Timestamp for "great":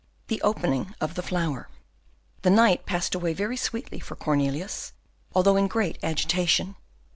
5.67-5.99